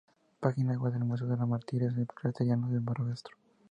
[0.39, 3.35] Página web del Museo de los Mártires Claretianos de Barbastro